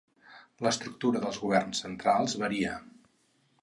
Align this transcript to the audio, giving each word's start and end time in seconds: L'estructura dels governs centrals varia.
L'estructura 0.67 1.23
dels 1.27 1.39
governs 1.45 1.85
centrals 1.87 2.39
varia. 2.47 2.77